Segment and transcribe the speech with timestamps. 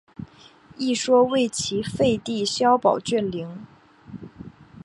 [0.79, 3.67] 一说为齐废帝萧宝卷陵。